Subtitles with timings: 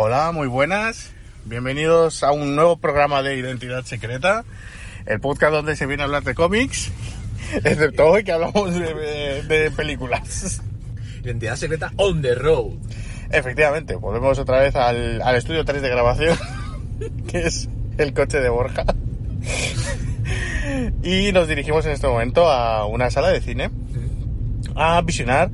[0.00, 1.10] Hola, muy buenas.
[1.44, 4.44] Bienvenidos a un nuevo programa de Identidad Secreta,
[5.06, 6.92] el podcast donde se viene a hablar de cómics,
[7.64, 10.62] excepto hoy que hablamos de, películas.
[11.24, 12.74] Identidad secreta on the road.
[13.32, 16.38] Efectivamente, volvemos otra vez al, al estudio 3 de grabación,
[17.26, 18.84] que es el coche de Borja.
[21.02, 23.72] Y nos dirigimos en este momento a una sala de cine
[24.76, 25.50] a visionar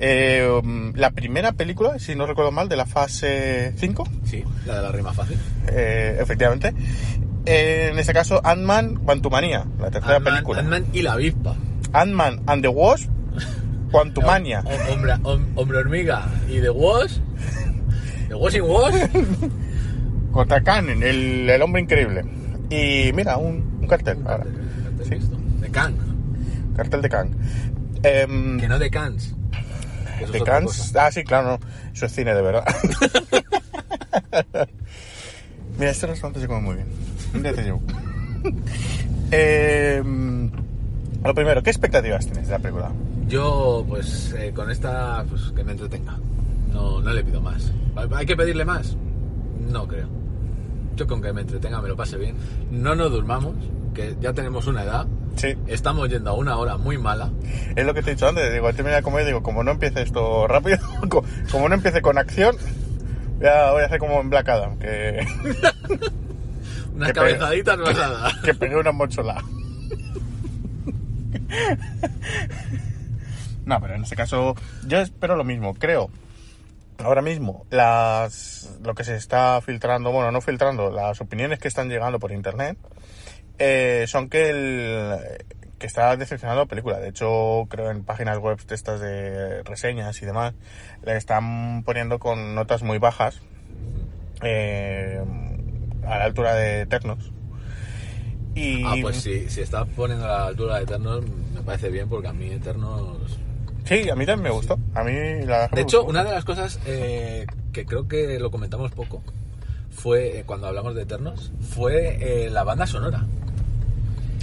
[0.00, 4.08] eh, um, la primera película, si no recuerdo mal, de la fase 5.
[4.24, 5.36] Sí, la de la rima fácil.
[5.68, 6.72] Eh, efectivamente.
[7.46, 10.60] Eh, en este caso, Ant-Man Quantumania, la tercera película.
[10.60, 11.56] Ant-Man y la avispa.
[11.92, 13.08] Ant-Man and the Wasp,
[13.90, 14.62] Quantumania.
[14.64, 17.18] Hom- Hombre, hom- hombre hormiga y The Wash.
[18.28, 18.94] The Washing Wash.
[20.32, 22.22] Contra Khan, el, el hombre increíble.
[22.70, 24.44] Y mira, un, un cartel ahora.
[25.08, 25.16] Sí.
[25.60, 25.94] De Khan.
[26.76, 27.30] Cartel de Khan.
[28.02, 29.34] Em, Que no de Cans.
[30.20, 31.06] Eso de cosa.
[31.06, 31.92] Ah, sí, claro, no.
[31.92, 32.64] Eso es cine de verdad.
[35.78, 37.42] Mira, este restaurante se come muy bien.
[37.42, 37.82] Día te llevo.
[39.30, 40.50] Em,
[41.22, 42.90] lo primero, ¿qué expectativas tienes de la película?
[43.28, 46.18] Yo, pues, eh, con esta, pues, que me entretenga.
[46.72, 47.72] No, no le pido más.
[48.12, 48.96] ¿Hay que pedirle más?
[49.70, 50.08] No creo.
[50.96, 52.36] Yo con que me entretenga, me lo pase bien.
[52.70, 53.54] No nos durmamos,
[53.94, 55.06] que ya tenemos una edad.
[55.38, 55.56] Sí.
[55.68, 57.30] Estamos yendo a una hora muy mala.
[57.76, 60.46] Es lo que te he dicho antes, digo, de comer, digo, como no empiece esto
[60.46, 60.78] rápido,
[61.08, 62.56] co- como no empiece con acción,
[63.40, 65.26] ya voy a hacer como en Black Adam, que,
[66.94, 68.40] Unas cabezaditas vas a dar.
[68.42, 69.42] que pegué una mochola.
[73.64, 74.54] No, pero en este caso,
[74.86, 76.10] yo espero lo mismo, creo.
[76.98, 81.88] Ahora mismo, las, lo que se está filtrando, bueno, no filtrando, las opiniones que están
[81.88, 82.76] llegando por internet,
[83.58, 85.18] eh, son que el,
[85.78, 86.98] que está decepcionando la película.
[86.98, 90.54] De hecho, creo en páginas web de estas de reseñas y demás,
[91.04, 93.40] le están poniendo con notas muy bajas,
[94.42, 95.22] eh,
[96.04, 97.32] a la altura de Eternos.
[98.54, 102.08] Y, Ah, pues si, si está poniendo a la altura de Eternos, me parece bien
[102.08, 103.38] porque a mí Eternos...
[103.84, 104.78] Sí, a mí también me gustó.
[104.94, 105.12] A mí
[105.46, 109.22] la De hecho, una de las cosas eh, que creo que lo comentamos poco
[109.90, 113.26] fue, eh, cuando hablamos de Eternos, fue eh, la banda sonora.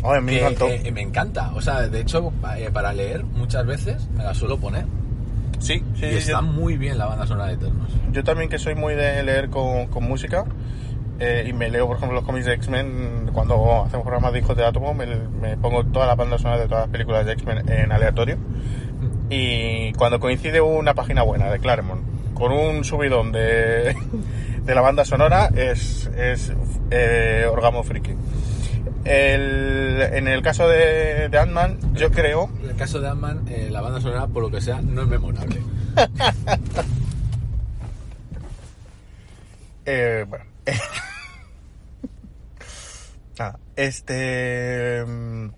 [0.06, 0.68] Ay, a mí me que, encantó.
[0.70, 1.52] eh, me encanta.
[1.56, 4.86] O sea, de hecho, eh, para leer muchas veces me la suelo poner.
[5.60, 7.90] sí, sí, y yo- está muy bien la banda sonora de Eternos.
[8.12, 10.46] Yo también que soy muy de leer con, con música
[11.20, 13.30] eh, y me leo, por ejemplo, los cómics de X-Men.
[13.34, 16.68] Cuando hacemos programas de Hijos de Átomo, me, me pongo toda la banda sonora de
[16.68, 18.38] todas las películas de X-Men en aleatorio.
[19.30, 22.02] Y cuando coincide una página buena de Claremont
[22.34, 23.96] con un subidón de,
[24.66, 26.52] de la banda sonora, es, es
[26.92, 28.12] eh, orgasmo friki.
[29.06, 33.70] El- en el caso de, de Ant-Man, yo creo En el caso de Ant-Man, eh,
[33.72, 35.62] la banda sonora, por lo que sea, no es memorable.
[39.88, 40.46] Eh, bueno.
[43.76, 45.04] Este.
[45.06, 45.50] mm,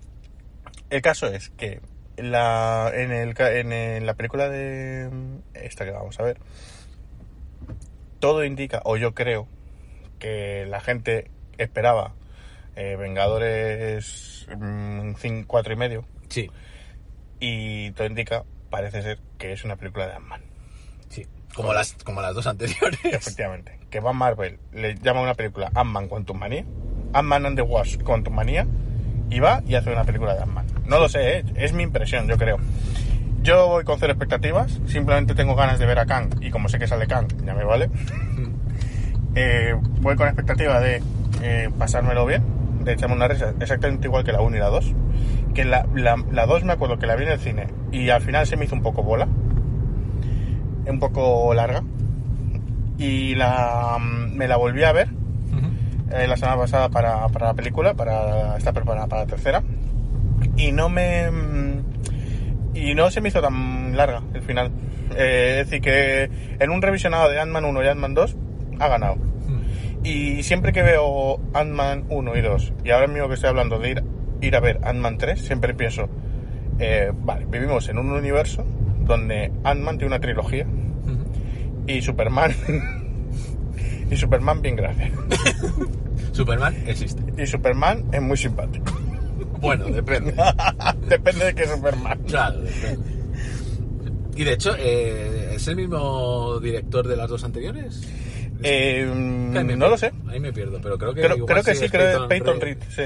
[0.90, 1.80] El caso es que
[2.16, 5.08] la, en, el, en, la película de.
[5.10, 6.38] mm, Esta que vamos a ver.
[8.18, 9.46] Todo indica, o yo creo,
[10.18, 12.12] que la gente esperaba
[12.78, 14.46] eh, Vengadores
[15.46, 16.04] 4 y medio.
[16.28, 16.48] Sí,
[17.40, 20.40] Y todo indica, parece ser, que es una película de Ant-Man.
[21.08, 21.26] sí.
[21.54, 23.00] Como las, como las dos anteriores.
[23.04, 23.78] Efectivamente.
[23.90, 26.64] Que Van Marvel le llama una película Ant-Man Quantum Manía,
[27.14, 28.66] Ant-Man and the Wasp Quantum Manía,
[29.30, 30.66] y va y hace una película de Ant-Man.
[30.86, 31.44] No lo sé, ¿eh?
[31.56, 32.58] es mi impresión, yo creo.
[33.42, 36.78] Yo voy con cero expectativas, simplemente tengo ganas de ver a Kang, y como sé
[36.78, 37.90] que sale Kang, ya me vale.
[39.34, 41.00] Eh, voy con expectativa de
[41.42, 42.42] eh, pasármelo bien,
[42.88, 44.94] de echarme una risa exactamente igual que la 1 y la 2.
[45.54, 48.20] Que la, la, la 2 me acuerdo que la vi en el cine y al
[48.20, 49.28] final se me hizo un poco bola,
[50.86, 51.82] un poco larga.
[52.98, 55.08] Y la, me la volví a ver
[56.10, 59.62] eh, la semana pasada para, para la película, para estar preparada para la tercera.
[60.56, 61.30] Y no me.
[62.74, 64.70] Y no se me hizo tan larga el final.
[65.16, 68.36] Eh, es decir, que en un revisionado de Ant-Man 1 y Ant-Man 2
[68.78, 69.16] ha ganado.
[70.08, 73.90] Y siempre que veo Ant-Man 1 y 2, y ahora mismo que estoy hablando de
[73.90, 74.02] ir,
[74.40, 76.08] ir a ver Ant-Man 3, siempre pienso,
[76.78, 78.64] eh, vale, vivimos en un universo
[79.00, 80.66] donde Ant-Man tiene una trilogía
[81.86, 82.54] y Superman.
[84.10, 85.10] y Superman, bien gracias.
[86.32, 87.22] Superman existe.
[87.36, 88.90] Y Superman es muy simpático.
[89.60, 90.34] Bueno, depende.
[91.06, 92.18] Depende de qué Superman.
[92.26, 93.04] Claro, depende.
[94.36, 98.08] Y de hecho, eh, ¿es el mismo director de las dos anteriores?
[98.62, 100.12] Eh, no lo sé.
[100.28, 102.78] Ahí me pierdo, pero creo que Creo, creo que sí, creo que Peyton Reed.
[102.90, 103.02] Sí.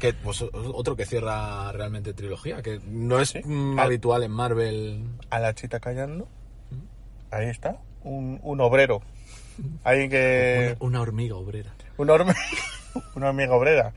[0.00, 3.40] Que pues, otro que cierra realmente trilogía, que no es Sí.
[3.44, 5.04] mm, Al- habitual en Marvel.
[5.30, 6.28] A la chita callando.
[7.30, 7.78] Ahí está.
[8.02, 9.00] Un, un obrero.
[9.84, 10.76] Alguien que.
[10.80, 11.72] Una, una hormiga obrera.
[11.96, 12.34] Un horm-
[13.14, 13.92] una amiga obrera.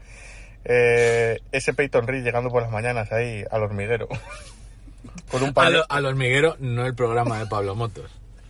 [0.65, 4.07] Eh, ese Peyton Reed llegando por las mañanas ahí al hormiguero.
[5.31, 5.53] Con un
[5.89, 8.09] al hormiguero, no el programa de Pablo Motos.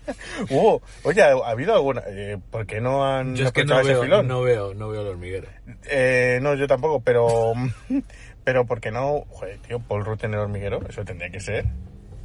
[0.50, 2.02] Uh, oye, ¿ha habido alguna?
[2.08, 4.28] Eh, ¿Por qué no han Yo es que no veo, filón?
[4.28, 5.48] no veo, no veo el hormiguero.
[5.90, 7.54] Eh, no, yo tampoco, pero.
[8.46, 9.26] Pero ¿por qué no?
[9.30, 11.66] Joder, tío, Paul Rudd en el hormiguero, eso tendría que ser.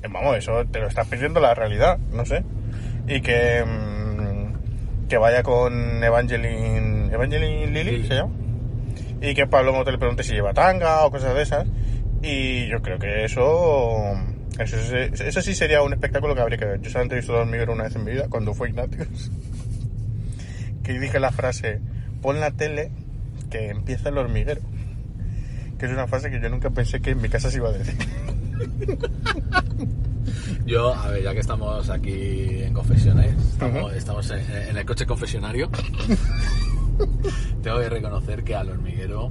[0.02, 2.44] Eh, Vamos, eso te lo está pidiendo la realidad, no sé.
[3.06, 3.62] Y que.
[3.64, 7.12] mm, que vaya con Evangeline.
[7.12, 8.08] ¿Evangeline Lilly Lilly.
[8.08, 8.32] se llama?
[9.20, 11.66] Y que Pablo Moto le pregunte si lleva tanga o cosas de esas.
[12.22, 14.14] Y yo creo que eso.
[14.58, 16.80] Eso, sí- eso sí sería un espectáculo que habría que ver.
[16.80, 19.30] Yo solamente he visto el hormiguero una vez en mi vida, cuando fue Ignatius.
[20.84, 21.80] que dije la frase:
[22.22, 22.90] pon la tele
[23.50, 24.60] que empieza el hormiguero.
[25.78, 27.72] Que es una frase que yo nunca pensé que en mi casa se iba a
[27.72, 27.96] decir.
[30.66, 33.34] Yo, a ver, ya que estamos aquí en confesiones,
[33.94, 34.40] estamos en,
[34.70, 35.68] en el coche confesionario,
[37.62, 39.30] tengo que reconocer que al hormiguero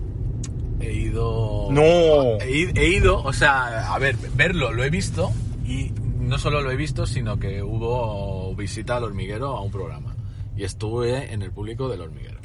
[0.90, 1.68] he ido...
[1.72, 2.40] ¡No!
[2.42, 5.32] He, he ido, o sea, a ver, verlo lo he visto
[5.66, 10.16] y no solo lo he visto, sino que hubo visita al hormiguero a un programa.
[10.56, 12.40] Y estuve en el público del hormiguero.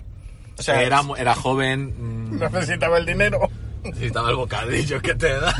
[0.58, 1.94] O sea, era, era joven,
[2.30, 3.38] mm, necesitaba el dinero.
[3.84, 5.54] necesitaba el bocadillo que te dan.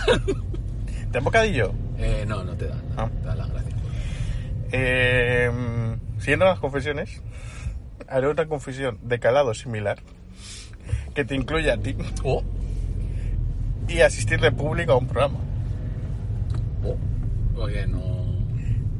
[1.12, 1.72] ¿Te han bocadillo?
[1.98, 3.10] Eh, no, no te dan, no, Ah.
[3.20, 3.74] te dan las gracias.
[4.72, 5.50] Eh,
[6.18, 7.22] siguiendo las confesiones,
[8.08, 9.98] haré una confesión de calado similar
[11.14, 12.42] que te incluye a ti Oh,
[13.88, 15.38] y asistir de público a un programa.
[16.84, 16.96] oh,
[17.62, 18.00] oye, no...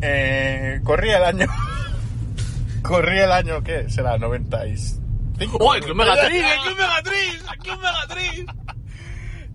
[0.00, 1.46] Eh, corría el año.
[2.82, 3.88] corría el año, ¿qué?
[3.90, 5.58] Será 95.
[5.60, 6.42] ¡Oh, el Club Megatriz!
[6.44, 7.44] ¡El Club Megatriz!
[7.52, 8.46] ¡El Club Megatriz!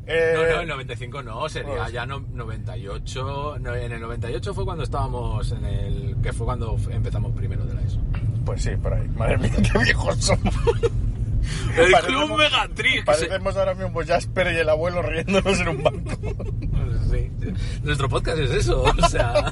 [0.06, 3.56] Eh, No, no, el 95 no, sería Pues- ya no, 98.
[3.62, 6.18] no, en el 98 fue cuando estábamos en el.
[6.22, 8.02] que fue cuando empezamos primero de la ESO.
[8.46, 9.08] Pues sí, por ahí.
[9.16, 10.54] Madre mía, qué viejos somos.
[11.78, 12.42] ¡El Parecemos- Club
[12.76, 16.12] se- Parecemos ahora mismo Jasper y el abuelo riéndonos en un banco.
[17.12, 17.30] Sí.
[17.84, 19.52] Nuestro podcast es eso, o sea.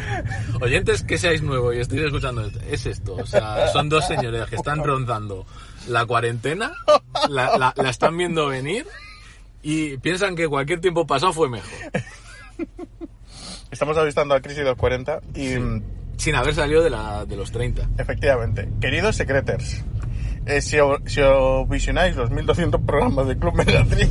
[0.60, 3.14] Oyentes que seáis nuevos y estéis escuchando esto, es esto.
[3.16, 5.46] O sea, son dos señores que están rondando
[5.88, 6.72] la cuarentena,
[7.28, 8.86] la, la- la están viendo venir
[9.62, 11.70] y piensan que cualquier tiempo pasado fue mejor.
[13.70, 15.82] Estamos avistando a Crisis 240 y mm,
[16.16, 17.88] Sin haber salido de, la, de los 30.
[17.98, 19.84] efectivamente, queridos secreters,
[20.46, 24.08] eh, si, o- si os visionáis los 1200 programas de Club Megatriz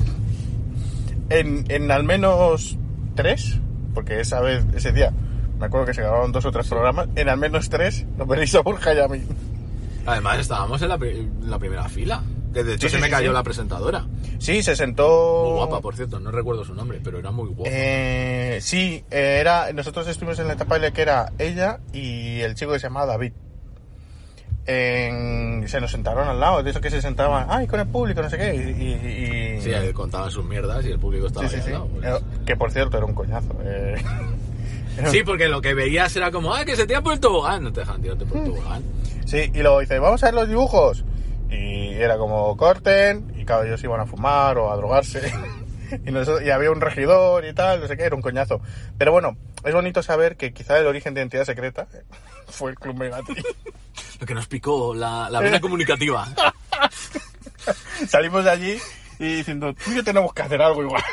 [1.30, 2.78] en, en al menos
[3.16, 3.60] tres,
[3.94, 5.12] porque esa vez, ese día,
[5.60, 8.54] me acuerdo que se grabaron dos o tres programas, en al menos tres nos veréis
[8.56, 9.22] a Borja y a mí.
[10.06, 12.22] Además, estábamos en la, en la primera fila.
[12.54, 13.34] Que de hecho Sí, se sí, me cayó sí.
[13.34, 14.06] la presentadora.
[14.38, 15.44] Sí, se sentó...
[15.48, 17.70] Muy guapa, por cierto, no recuerdo su nombre, pero era muy guapa.
[17.74, 22.40] Eh, sí, eh, era, nosotros estuvimos en la etapa en la que era ella y
[22.40, 23.34] el chico que se llamaba David.
[24.68, 28.22] En- se nos sentaron al lado, de eso que se sentaban, ay, con el público,
[28.22, 28.56] no sé qué.
[28.56, 31.66] Y, y- y- Sí, él contaba sus mierdas y el público estaba sí, sí, al
[31.66, 31.72] sí.
[31.72, 32.06] lado, pues.
[32.06, 33.56] Eh, Que por cierto era un coñazo.
[33.64, 33.96] eh.
[35.12, 37.62] Sí, porque lo que veías era como, ah, que se tira por el tobogán.
[37.64, 38.82] No te dejan tirarte por el tobogán.
[39.26, 41.04] Sí, y luego dice, vamos a ver los dibujos.
[41.50, 45.22] Y era como corten, y claro, ellos iban a fumar o a drogarse.
[46.06, 48.60] Y, nosotros- y había un regidor y tal, no sé qué, era un coñazo.
[48.98, 51.88] Pero bueno, es bonito saber que quizá el origen de Identidad Secreta
[52.48, 53.44] fue el Club Megatriz.
[54.20, 56.28] Lo que nos picó la, la vena comunicativa.
[58.08, 58.78] Salimos de allí
[59.20, 61.04] y diciendo, tú y yo tenemos que hacer algo igual.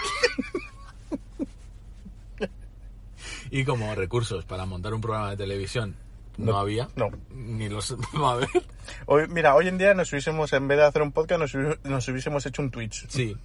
[3.50, 5.94] Y como recursos para montar un programa de televisión
[6.38, 6.88] no, No, había.
[6.96, 7.10] no.
[7.30, 8.48] Ni los va a ver.
[9.06, 12.08] Hoy, mira, hoy en día nos hubiésemos, en vez de hacer un podcast, nos, nos
[12.08, 13.06] hubiésemos hecho un Twitch.
[13.08, 13.36] Sí.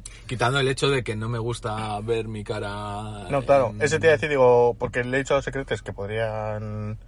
[0.26, 3.26] Quitando el hecho de que no me gusta ver mi cara.
[3.30, 5.44] No, claro, en- ese te iba a decir, digo, porque le he dicho a los
[5.44, 6.98] secretos que podrían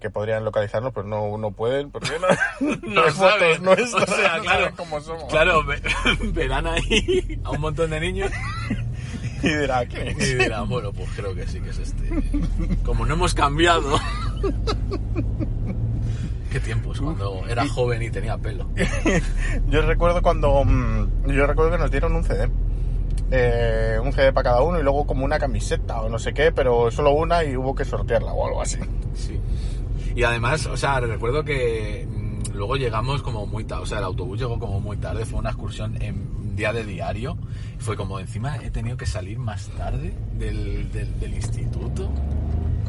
[0.00, 3.64] que podrían localizarnos, pero no, no pueden, porque no, No fotos saben.
[3.64, 4.70] nuestras, O sea, no claro.
[4.76, 5.24] cómo somos.
[5.24, 5.82] Claro, ve-
[6.32, 8.30] verán ahí a un montón de niños
[9.42, 10.38] Y dirá, ¿quién y es?
[10.38, 12.08] dirán, bueno, pues creo que sí que es este.
[12.84, 13.98] Como no hemos cambiado.
[16.50, 18.68] Qué tiempos, cuando era joven y tenía pelo.
[19.68, 20.64] Yo recuerdo cuando.
[20.64, 22.48] mm, Yo recuerdo que nos dieron un CD.
[23.30, 26.50] Eh, un CD para cada uno y luego como una camiseta o no sé qué,
[26.50, 28.78] pero solo una y hubo que sortearla o algo así.
[29.14, 29.38] Sí.
[30.16, 34.04] Y además, o sea, recuerdo que mm, luego llegamos como muy tarde, o sea, el
[34.04, 37.36] autobús llegó como muy tarde, fue una excursión en día de diario.
[37.78, 42.10] Fue como, encima he tenido que salir más tarde del, del, del instituto.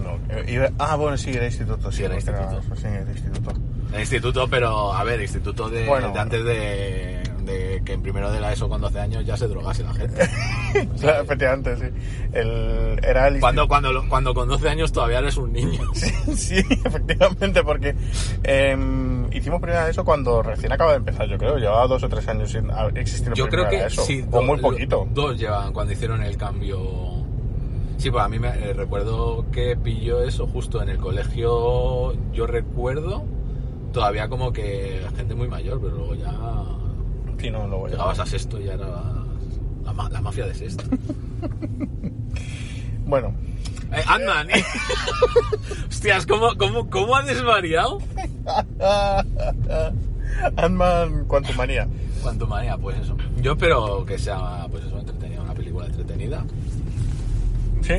[0.01, 2.61] No, eh, iba- ah, bueno, sí, era instituto, sí, Sí, era instituto.
[2.75, 3.53] sí, era instituto.
[3.93, 6.11] El instituto, pero, a ver, instituto de, Bueno.
[6.13, 9.47] de antes de, de que en primero de la ESO con 12 años ya se
[9.47, 10.29] drogase la gente.
[11.01, 11.85] Claro, efectivamente, sí.
[12.31, 15.81] El, era el cuando, cuando, cuando con 12 años todavía eres un niño.
[16.35, 17.95] Sí, efectivamente, porque
[18.43, 21.57] em, hicimos primera de eso cuando recién acaba de empezar, yo creo.
[21.57, 24.03] Llevaba dos o tres años sin existiendo Yo creo que de eso.
[24.03, 25.07] sí, o do- muy poquito.
[25.11, 27.18] Dos llevan cuando hicieron el cambio.
[27.99, 32.13] Sí, pues a mí me eh, recuerdo que pilló eso justo en el colegio.
[32.33, 33.23] Yo recuerdo
[33.93, 36.31] todavía como que gente muy mayor, pero luego ya
[37.37, 37.91] Sí, no, luego ya.
[37.93, 38.87] llegabas a sexto y ya era
[39.83, 40.83] la, ma- la mafia de sexto.
[43.05, 43.33] Bueno,
[43.91, 44.47] Eh, Ant-Man.
[45.89, 47.97] Hostias, ¿cómo, cómo, ¿cómo ha desvariado?
[50.57, 51.87] Ant-Man Quantumania.
[52.21, 53.17] Cuanto manía, pues eso.
[53.41, 56.45] Yo espero que sea, pues eso, entretenida, una película entretenida.
[57.81, 57.93] Sí,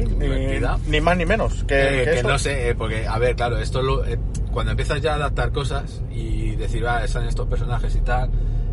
[0.86, 1.64] ni, más ni menos.
[1.64, 2.28] Que, Eh, que que eso.
[2.28, 4.18] no sé, eh, porque, a ver, claro, esto lo, eh,
[4.52, 8.30] cuando empiezas ya a adaptar cosas y decir, ah, están estos personajes y tal,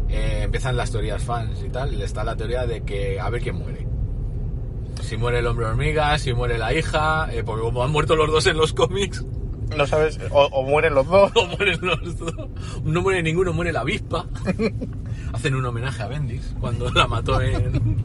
[0.10, 3.42] eh, empiezan las teorías fans y tal, y está la teoría de que a ver
[3.42, 3.88] quién muere.
[5.02, 8.46] Si muere el hombre hormiga, si muere la hija, porque como han muerto los dos
[8.48, 9.24] en los cómics,
[9.76, 11.32] No sabes, o, o mueren los dos.
[11.36, 12.34] no mueren los dos,
[12.84, 14.26] no muere ninguno, muere la avispa.
[15.34, 17.98] Hacen un homenaje a Bendis cuando la mató en,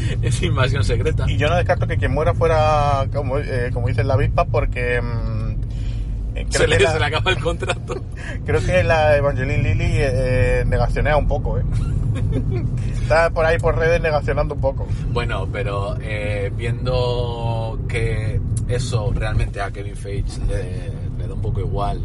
[0.22, 1.24] en Invasión Secreta.
[1.28, 5.00] Y yo no descarto que quien muera fuera, como, eh, como dice la avispa, porque.
[5.00, 8.02] mm, eh, Se le, la, se le acaba el contrato.
[8.46, 11.62] creo que la Evangeline Lilly eh, negacionea un poco, ¿eh?
[13.02, 14.86] Está por ahí por redes negacionando un poco.
[15.12, 21.60] Bueno, pero eh, viendo que eso realmente a Kevin Feige le, le da un poco
[21.60, 22.00] igual,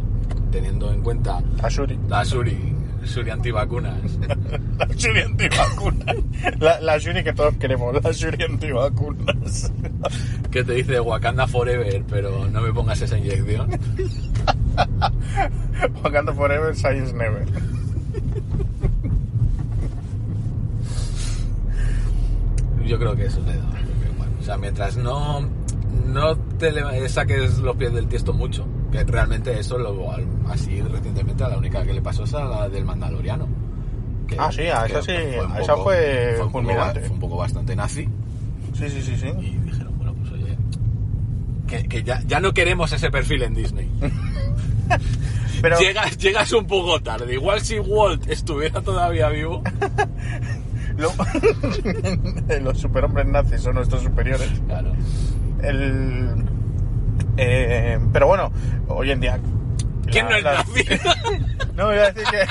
[0.51, 1.97] teniendo en cuenta A Shuri.
[2.09, 3.99] la Shuri, Shuri antivacunas,
[4.77, 6.15] La Shuri antivacunas.
[6.59, 9.71] La, la Shuri que todos queremos, la Shuri antivacunas.
[10.51, 13.69] que te dice Wakanda Forever, pero no me pongas esa inyección.
[16.03, 17.45] Wakanda Forever, Science Never.
[22.85, 23.81] Yo creo que eso le da.
[24.13, 24.29] igual.
[24.39, 25.47] O sea, mientras no,
[26.07, 30.11] no te saques los pies del tiesto mucho, que realmente eso lo
[30.49, 33.47] así recientemente a la única que le pasó es a la del Mandaloriano.
[34.27, 36.99] que- Ah, sí, a esa sí, a esa fue un poco, fulminante.
[37.01, 38.07] fue un poco bastante nazi.
[38.73, 39.27] Sí, sí, sí, sí.
[39.39, 40.57] Y dijeron, bueno, pues oye,
[41.67, 43.89] que, que ya, ya no queremos ese perfil en Disney.
[45.61, 47.33] Pero, Llegas, llegas un poco tarde.
[47.33, 49.61] Igual si Walt estuviera todavía vivo.
[50.97, 51.13] lo-
[52.61, 54.49] los superhombres nazis son nuestros superiores.
[54.65, 54.91] Claro.
[55.61, 56.40] El,
[57.37, 58.51] eh, pero bueno,
[58.87, 59.39] hoy en día.
[60.11, 60.83] ¿Quién la- no es la- nazi?
[61.75, 62.45] No, iba a decir que.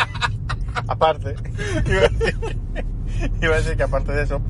[0.89, 1.35] Aparte.
[1.87, 4.41] Iba a decir que, iba a decir que aparte de eso,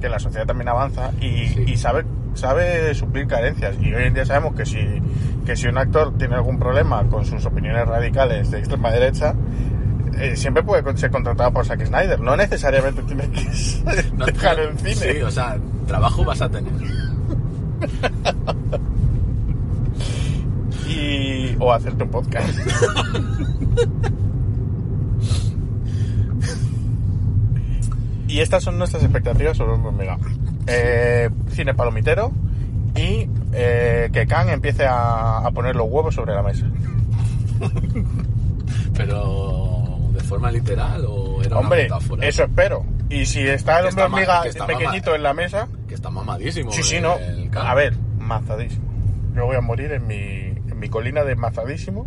[0.00, 1.64] que la sociedad también avanza y, Sí.
[1.68, 2.04] y sabe,
[2.34, 3.76] sabe suplir carencias.
[3.80, 4.78] Y hoy en día sabemos que si,
[5.46, 9.34] que si un actor tiene algún problema con sus opiniones radicales de extrema derecha,
[10.18, 12.18] eh, siempre puede ser contratado por Zack Snyder.
[12.20, 13.46] No necesariamente tiene que
[14.16, 14.94] No, dejar el cine.
[15.14, 15.56] Sí, o sea,
[15.86, 16.72] trabajo vas a tener.
[21.58, 22.48] O hacerte un podcast.
[28.28, 30.18] y estas son nuestras expectativas sobre Hombre Hormiga.
[30.66, 32.30] Eh, cine palomitero
[32.94, 36.66] y eh, que Khan empiece a, a poner los huevos sobre la mesa.
[38.94, 42.26] Pero, ¿de forma literal o era Hombre, una metáfora?
[42.26, 42.84] eso espero.
[43.08, 46.70] Y si está el hombre hormiga pequeñito en la mesa, Que está mamadísimo.
[46.72, 47.14] sí, sí, no.
[47.56, 48.86] A ver, mazadísimo.
[49.34, 50.47] Yo voy a morir en mi,
[50.78, 52.06] mi colina de mazadísimo.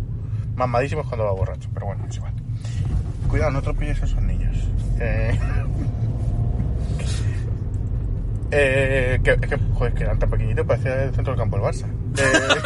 [0.56, 2.32] Mamadísimo es cuando va borracho, pero bueno, es igual.
[3.28, 4.56] Cuidado, no atropelles a esos niños.
[5.00, 5.38] Eh,
[8.50, 9.56] eh, que, que,
[9.94, 11.86] que eran tan pequeñitos, parecía el centro del campo del Barça.
[12.18, 12.62] Eh,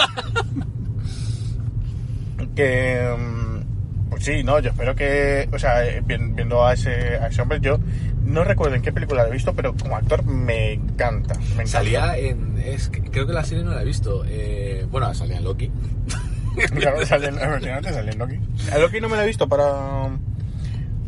[2.57, 3.15] que.
[3.17, 5.49] mm, Pues sí, no, yo espero que.
[5.53, 7.79] O sea, eh, vi- viendo a ese, a ese hombre, yo
[8.27, 11.35] no recuerdo en qué película lo he visto, pero como actor me encanta.
[11.35, 11.67] Me encanta.
[11.67, 12.59] Salía en.
[12.65, 14.25] Es, creo que la serie no la he visto.
[14.27, 15.71] Eh, bueno, salía en Loki.
[16.75, 18.35] Claro, efectivamente sale en Loki.
[18.75, 20.11] El Loki no me lo he visto para.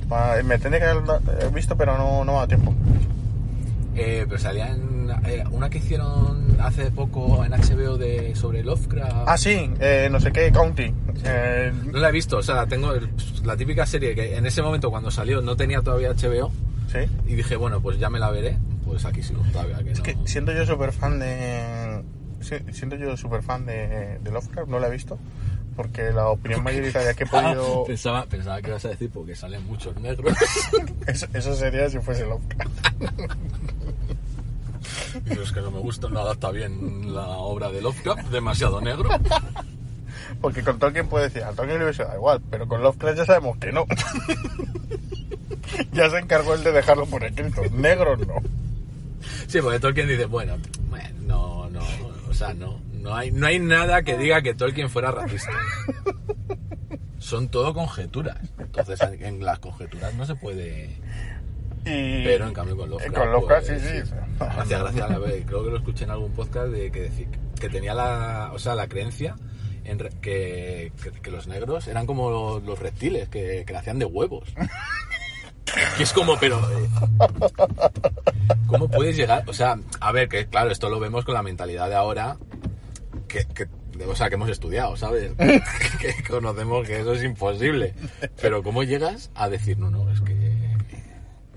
[0.09, 2.75] para- me tendría que haber da- visto, pero no, no me ha dado tiempo.
[3.97, 9.13] Eh, pero salía en eh, una que hicieron hace poco en HBO de sobre Lovecraft.
[9.27, 10.93] Ah, sí, eh, no sé qué, County.
[11.25, 13.09] Eh, No la he visto, o sea, tengo el-
[13.45, 16.53] la típica serie que en ese momento cuando salió no tenía todavía HBO
[16.89, 16.99] sí.
[17.27, 18.59] y dije, bueno, pues ya me la veré.
[18.85, 20.05] Pues aquí sigo todavía, que Es no.
[20.05, 22.03] que siendo yo súper fan de.
[22.73, 25.19] Siendo yo súper fan de, de Lovecraft, no la he visto.
[25.77, 27.85] Porque la opinión mayoritaria que he podido.
[27.87, 30.35] pensaba, pensaba que ibas a decir porque salen muchos negros.
[31.07, 32.87] Eso, eso sería si fuese Lovecraft.
[35.27, 39.09] y es que no me gusta, no adapta bien la obra de Lovecraft, demasiado negro.
[40.41, 43.25] Porque con Tolkien puede decir, a Tolkien le hubiese dado igual, pero con Lovecraft ya
[43.27, 43.87] sabemos que no.
[45.93, 47.63] ya se encargó él de dejarlo por escrito.
[47.73, 48.35] Negros no.
[49.47, 50.57] Sí, porque Tolkien dice, bueno,
[50.89, 51.81] bueno, no, no,
[52.29, 55.51] o sea, no, no hay, no hay nada que diga que Tolkien fuera racista.
[57.19, 58.39] Son todo conjeturas.
[58.59, 60.97] Entonces, en las conjeturas no se puede.
[61.85, 62.25] Y...
[62.25, 63.17] Pero en cambio con Lovecraft.
[63.17, 64.15] Con Lovecraft, pues, sí, sí.
[64.39, 65.45] Me hacía gracia a la vez.
[65.47, 67.29] Creo que lo escuché en algún podcast de que decir
[67.61, 69.35] que tenía la, o sea, la creencia
[69.85, 73.99] en re- que, que, que los negros eran como los, los reptiles que, que nacían
[73.99, 74.49] de huevos.
[75.97, 76.59] Que es como, pero.
[76.71, 76.89] eh,
[78.67, 79.45] ¿Cómo puedes llegar?
[79.47, 82.37] O sea, a ver, que claro, esto lo vemos con la mentalidad de ahora.
[83.27, 83.69] Que, que-
[84.07, 85.33] o sea, que hemos estudiado, ¿sabes?
[86.01, 87.95] que conocemos que eso es imposible.
[88.41, 90.35] Pero ¿cómo llegas a decir, no, no, es que.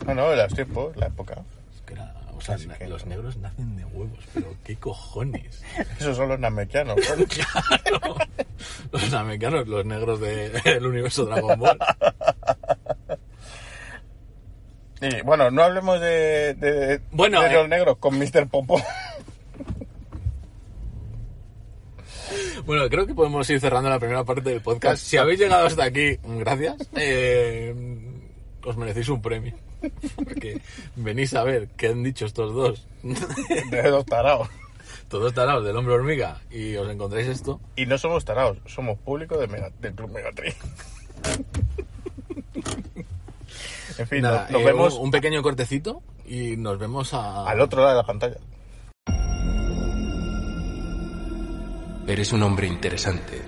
[0.08, 1.44] No, no, los tiempos, la época.
[1.76, 5.62] es que era- o sea, que- los negros nacen de huevos, pero ¿qué cojones?
[6.00, 6.96] Esos son los namekianos.
[7.30, 8.16] Claro.
[8.92, 11.78] Los americanos, los negros de- del universo Dragon Ball.
[15.02, 17.54] Y bueno, no hablemos de, de, Bueno, de eh.
[17.54, 18.48] los negros con Mr.
[18.50, 18.80] Popo.
[22.66, 25.04] Bueno, creo que podemos ir cerrando la primera parte del podcast.
[25.04, 26.76] Si habéis llegado hasta aquí, gracias.
[26.96, 27.74] Eh,
[28.64, 29.56] os merecéis un premio.
[30.16, 30.62] Porque
[30.96, 32.88] venís a ver qué han dicho estos dos.
[33.02, 34.48] de los taraos.
[35.10, 37.60] Todos tarados del hombre hormiga y os encontráis esto.
[37.76, 40.54] Y no somos taraos, somos público de Mega- del Club Megatri.
[43.98, 47.50] En fin, Nada, nos, nos eh, vemos un, pequeño cortecito y nos vemos a...
[47.50, 48.38] al otro lado de la pantalla.
[52.08, 53.42] Eres un hombre interesante,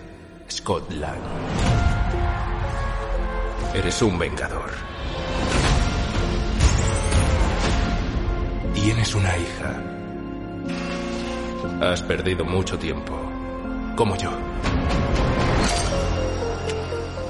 [0.49, 1.19] Scott Lang.
[3.73, 4.71] Eres un vengador.
[8.73, 9.83] Tienes una hija.
[11.81, 13.19] Has perdido mucho tiempo,
[13.95, 14.31] como yo.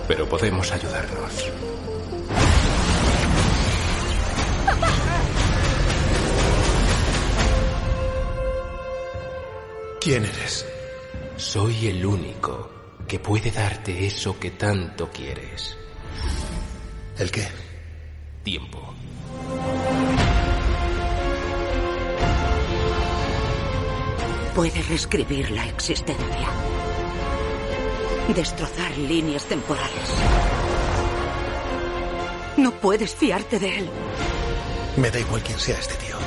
[0.08, 1.52] Pero podemos ayudarnos.
[10.04, 10.66] ¿Quién eres?
[11.38, 12.70] Soy el único
[13.08, 15.78] que puede darte eso que tanto quieres.
[17.18, 17.48] ¿El qué?
[18.44, 18.94] Tiempo.
[24.54, 26.50] Puede reescribir la existencia.
[28.36, 30.10] Destrozar líneas temporales.
[32.58, 33.90] No puedes fiarte de él.
[34.98, 36.18] Me da igual quién sea este tío.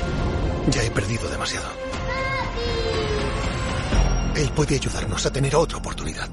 [0.70, 1.85] Ya he perdido demasiado.
[4.36, 6.28] Él puede ayudarnos a tener otra oportunidad.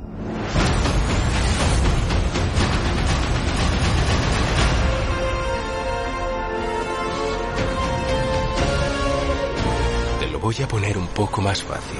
[10.19, 11.97] Te lo voy a poner un poco más fácil.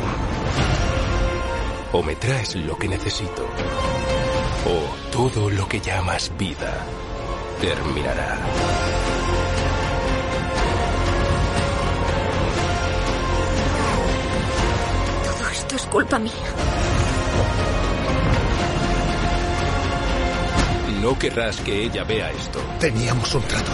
[1.94, 3.44] O me traes lo que necesito,
[4.66, 6.86] o todo lo que llamas vida
[7.62, 9.23] terminará.
[15.94, 16.32] Culpa mía.
[21.04, 22.60] No querrás que ella vea esto.
[22.80, 23.72] Teníamos un trato.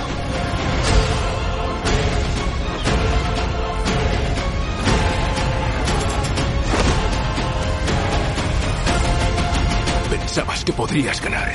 [10.10, 11.54] Pensabas que podrías ganar.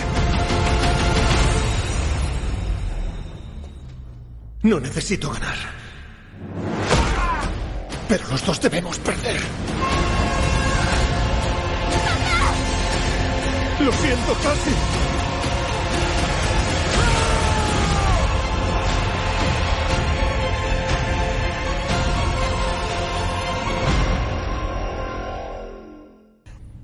[4.63, 5.59] No necesito ganar.
[8.09, 9.43] Pero los dos debemos perder.
[13.85, 14.71] Lo siento casi.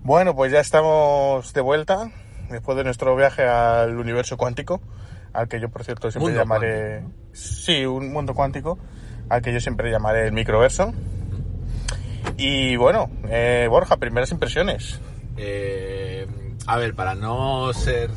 [0.03, 2.11] Bueno, pues ya estamos de vuelta
[2.51, 4.83] después de nuestro viaje al universo cuántico,
[5.33, 7.05] al que yo, por cierto, siempre Mundo llamaré.
[7.33, 8.79] Sí, un mundo cuántico,
[9.31, 10.93] al que yo siempre llamaré el microverso.
[12.37, 15.01] Y bueno, eh, Borja, primeras impresiones.
[15.39, 16.10] Eh,
[16.71, 18.11] a ver, para no ser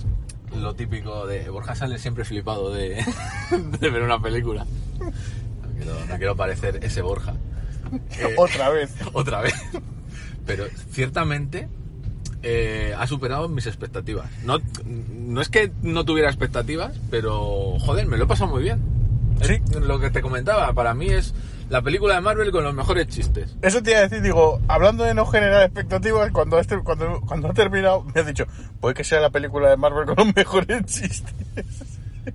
[0.55, 3.03] lo típico de Borja sale siempre flipado de,
[3.79, 4.65] de ver una película.
[5.75, 7.33] quiero, no quiero parecer ese Borja.
[8.19, 8.91] Eh, Otra vez.
[9.13, 9.53] otra vez.
[10.47, 11.67] Pero ciertamente
[12.41, 14.29] eh, ha superado mis expectativas.
[14.43, 18.81] No, no es que no tuviera expectativas, pero joder, me lo he pasado muy bien.
[19.43, 19.61] Sí.
[19.81, 21.33] Lo que te comentaba, para mí es
[21.69, 23.55] la película de Marvel con los mejores chistes.
[23.61, 27.49] Eso te iba a decir, digo, hablando de no generar expectativas, cuando, este, cuando, cuando
[27.49, 28.45] ha terminado, me has dicho,
[28.79, 31.33] puede que sea la película de Marvel con los mejores chistes.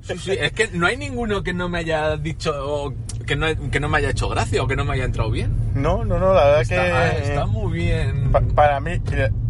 [0.03, 2.93] Sí, sí, es que no hay ninguno que no me haya dicho, o
[3.27, 5.51] que no, que no me haya hecho gracia o que no me haya entrado bien.
[5.75, 7.23] No, no, no, la verdad Está, que...
[7.29, 8.31] está muy bien.
[8.31, 9.01] Pa- para mí,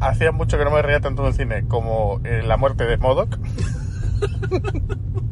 [0.01, 3.37] hacía mucho que no me reía tanto del cine como eh, la muerte de Modoc.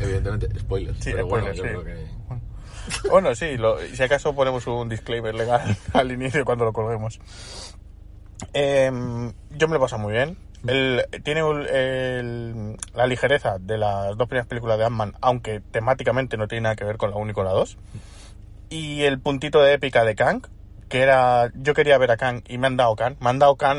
[0.00, 0.98] Evidentemente, spoilers.
[0.98, 1.68] Sí, pero bueno, yo sí.
[1.68, 2.06] creo que...
[3.10, 7.20] Bueno, sí, lo- si acaso ponemos un disclaimer legal al inicio cuando lo colguemos.
[8.52, 10.36] Em, yo me lo he pasado muy bien.
[10.66, 16.48] El- tiene el- la ligereza de las dos primeras películas de Ant-Man, aunque temáticamente no
[16.48, 17.76] tiene nada que ver con la 1 y con la 2.
[18.70, 20.42] Y el puntito de épica de Kang,
[20.88, 21.50] que era.
[21.54, 23.16] Yo quería ver a Kang y me han dado Kang.
[23.20, 23.78] Me han dado Kang.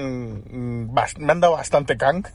[0.49, 2.25] mm, Me han dado bastante Kang.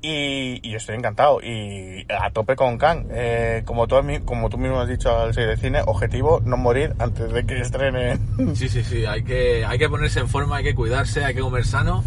[0.00, 1.40] Y, y yo estoy encantado.
[1.42, 3.06] Y a tope con Kang.
[3.10, 6.94] Eh, como, tú, como tú mismo has dicho al 6 de cine, objetivo no morir
[6.98, 8.18] antes de que estrene.
[8.54, 11.40] Sí, sí, sí, hay que, hay que ponerse en forma, hay que cuidarse, hay que
[11.40, 12.04] comer sano.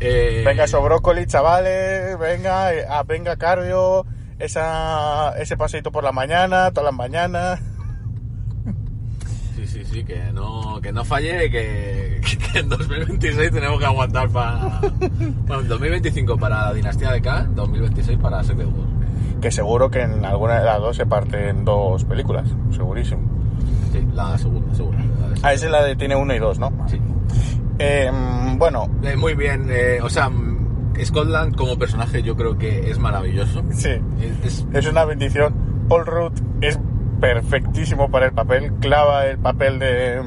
[0.00, 2.18] Eh, Venga, esos brócoli, chavales.
[2.18, 4.06] Venga, eh, ah, venga, cardio.
[4.38, 7.60] Esa, ese paseito por la mañana, todas las mañanas.
[9.90, 12.20] Sí, que no, que no falle, que,
[12.52, 14.80] que en 2026 tenemos que aguantar para...
[15.46, 18.88] Bueno, 2025 para la dinastía de K, 2026 para Secret Wars.
[19.40, 22.48] Que seguro que en alguna de las dos se parten dos películas.
[22.70, 23.22] Segurísimo.
[23.92, 24.68] Sí, la segunda,
[25.20, 26.70] la de Ah, esa es la de tiene uno y dos, ¿no?
[26.86, 27.00] Sí.
[27.78, 28.10] Eh,
[28.58, 30.30] bueno, Eh, muy bien, eh, o sea,
[31.02, 33.62] Scotland como personaje yo creo que es maravilloso.
[33.72, 33.88] sí.
[34.20, 35.54] Es- es- Es una bendición.
[35.88, 36.78] Paul Rudd es
[37.20, 38.72] perfectísimo para el papel.
[38.80, 40.20] Clava el papel de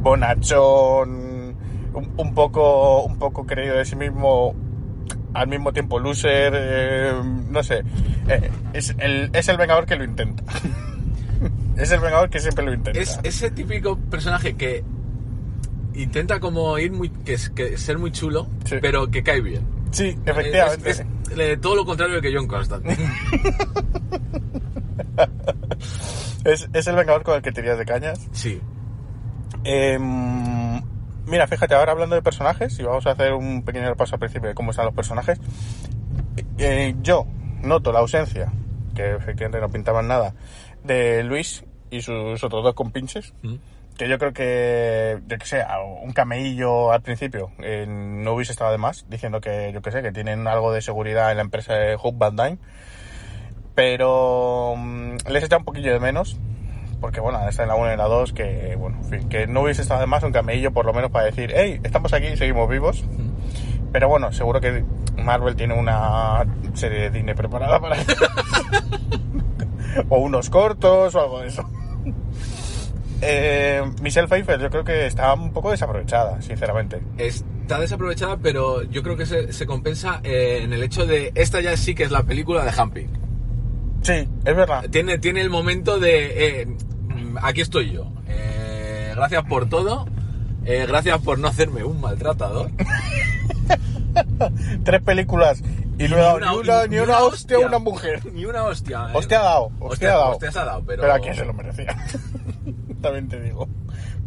[0.00, 1.56] bonachón,
[1.94, 4.54] un, un poco, un poco creído de sí mismo,
[5.34, 6.52] al mismo tiempo loser.
[6.56, 7.12] eh,
[7.50, 7.82] no sé.
[8.28, 10.42] Eh, es, el, es el vengador que lo intenta.
[11.76, 12.98] es el vengador que siempre lo intenta.
[13.00, 14.82] es ese típico personaje que
[15.94, 18.76] intenta como ir muy, que, ser muy chulo, Sí.
[18.80, 19.62] pero que cae bien.
[19.90, 20.90] Sí, efectivamente.
[20.90, 21.04] Es,
[21.36, 22.96] es, todo lo contrario que John Constantine.
[26.44, 28.20] Es, es el vengador con el que te irías de cañas.
[28.32, 28.60] sí.
[29.64, 30.82] Em,
[31.26, 34.48] mira, fíjate, ahora hablando de personajes, y vamos a hacer un pequeño repaso al principio
[34.48, 35.40] de cómo están los personajes.
[36.58, 37.26] eh, yo
[37.62, 38.52] noto la ausencia,
[38.94, 40.34] que efectivamente no pintaban nada,
[40.82, 43.32] de Luis y sus otros dos compinches.
[43.42, 43.54] Mm.
[43.96, 45.64] Que yo creo que, yo que sé,
[46.02, 50.02] un cameillo al principio eh, no hubiese estado de más, diciendo que, yo que sé,
[50.02, 52.58] que tienen algo de seguridad en la empresa de Hope Van Dyne.
[53.74, 56.38] Pero mm, les echa un poquillo de menos,
[57.00, 59.46] porque bueno, está en la 1 y en la 2, que bueno, en fin, que
[59.46, 62.26] no hubiese estado de más un cameillo por lo menos para decir, hey, estamos aquí
[62.26, 63.04] y seguimos vivos.
[63.92, 64.84] Pero bueno, seguro que
[65.16, 67.96] Marvel tiene una serie de Disney preparada para
[70.08, 71.68] o unos cortos o algo de eso.
[73.26, 77.00] Eh, Michelle Pfeiffer yo creo que está un poco desaprovechada, sinceramente.
[77.16, 81.60] Está desaprovechada, pero yo creo que se, se compensa eh, en el hecho de esta
[81.60, 83.23] ya sí que es la película de Humping.
[84.04, 84.84] Sí, es verdad.
[84.90, 88.06] Tiene, tiene el momento de eh, mm, aquí estoy yo.
[88.28, 90.06] Eh, gracias por todo.
[90.64, 92.70] eh, gracias por no hacerme un maltratador.
[94.84, 95.62] Tres películas
[95.98, 98.20] y luego ni una, y- ni una hostia a una mujer.
[98.32, 99.06] Ni una hostia.
[99.08, 99.12] eh.
[99.14, 100.30] Hostia ha dado, hostia ha dado.
[100.32, 101.02] Hostias ha dado, pero...
[101.02, 101.96] Pero a quién se lo merecía.
[103.00, 103.68] También te digo.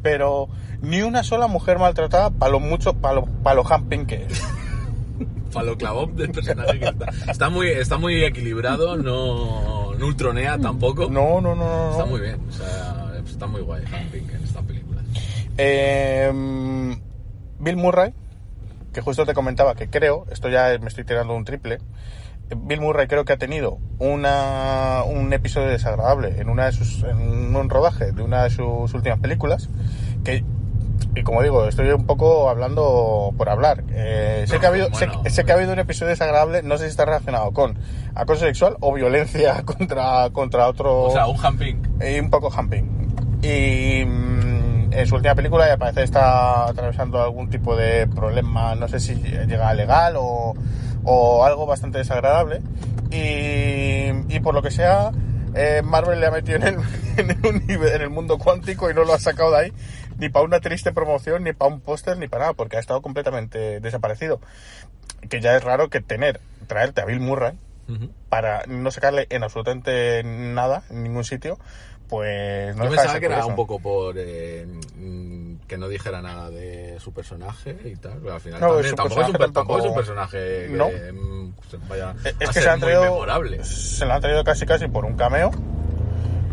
[0.02, 0.48] Pero
[0.82, 3.63] ni una sola mujer maltratada para lo mucho, para lo, para lo
[4.08, 4.44] que es.
[5.49, 7.31] Faloclavón del personaje que está.
[7.31, 11.10] Está muy, está muy equilibrado, no, no ultronea tampoco.
[11.10, 11.91] No, no, no, no.
[11.91, 15.01] Está muy bien, o sea, está muy guay Humping en esta película.
[15.57, 16.31] Eh,
[17.60, 18.13] Bill Murray,
[18.93, 21.79] que justo te comentaba que creo, esto ya me estoy tirando un triple.
[22.55, 27.53] Bill Murray creo que ha tenido una, un episodio desagradable en una de sus en
[27.55, 29.69] un rodaje de una de sus últimas películas
[30.23, 30.45] que
[31.15, 35.07] y como digo estoy un poco hablando por hablar Eh, sé que ha habido sé-
[35.07, 37.77] bueno, sé, que ha habido un episodio desagradable no sé si está relacionado con
[38.15, 41.75] acoso sexual o violencia contra contra otro O sea, un Humping.
[42.01, 42.83] y un poco humping.
[43.41, 48.88] Y mm, en su última película, al parecer, está atravesando algún tipo de problema, no
[48.88, 50.55] sé si llega a legal o,
[51.03, 52.62] o algo bastante desagradable.
[53.12, 55.12] Y, y por lo que sea,
[55.55, 56.75] eh, Marvel le ha metido en el,
[57.17, 59.73] en, el universo- en el mundo cuántico y no lo ha sacado de ahí,
[60.17, 63.01] ni para una triste promoción, ni para un póster, ni para nada, porque ha estado
[63.01, 64.39] completamente desaparecido.
[65.30, 68.10] Que ya es raro que tener, traerte a Bill Murray, Ujú.
[68.30, 71.58] para no sacarle en absolutamente nada, en ningún sitio,
[72.10, 76.49] pues no Yo pensaba que era un poco por eh, mm, que no dijera nada
[76.49, 78.19] de su personaje y tal.
[78.21, 80.88] Pero al final No, también tampoco, es un, tampoco es un personaje que No.
[80.88, 83.03] mm, se vaya Es a que ser se han muy traído.
[83.03, 83.63] memorable.
[83.65, 85.51] Se lo han traído casi casi por un cameo.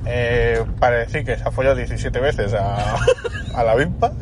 [0.07, 2.97] Eh, para decir que se ha follado 17 veces a,
[3.55, 4.13] a la Vimpa.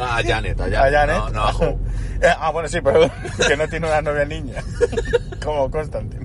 [0.00, 0.78] Ah, a Janet, a Janet.
[0.78, 1.16] A Janet.
[1.16, 1.78] No, no a Hope.
[2.22, 3.10] Eh, ah, bueno, sí, perdón.
[3.48, 4.62] Que no tiene una novia niña.
[5.44, 6.24] Como Constantine.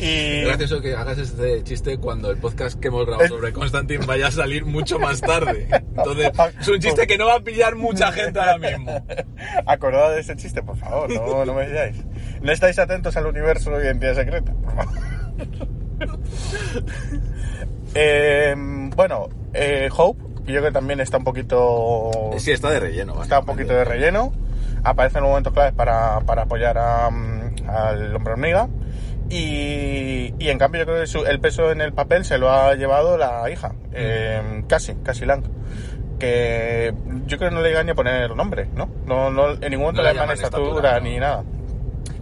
[0.00, 0.40] Y.
[0.40, 4.28] Es gracioso que hagas este chiste cuando el podcast que hemos grabado sobre Constantine vaya
[4.28, 5.68] a salir mucho más tarde.
[5.70, 9.04] Entonces, es un chiste que no va a pillar mucha gente ahora mismo.
[9.66, 11.96] Acordado de ese chiste, por favor, no, no me digáis.
[12.40, 14.94] No estáis atentos al universo de identidad secreta, por favor.
[17.94, 18.54] Eh,
[18.94, 22.10] bueno, eh, Hope, que yo que también está un poquito.
[22.38, 23.22] Sí, está de relleno.
[23.22, 24.32] Está un poquito de relleno.
[24.84, 28.68] Aparece en un momento clave para, para apoyar a, mm, al hombre hormiga.
[29.30, 32.50] Y, y en cambio yo creo que su- el peso en el papel se lo
[32.50, 35.44] ha llevado la hija, eh, casi, casi Lang.
[36.18, 36.92] Que
[37.26, 38.88] yo creo que no le llegan ni a poner nombre, ¿no?
[39.06, 41.04] No, no en ningún momento No le le llaman estatura, estatura, no.
[41.06, 41.44] ni nada.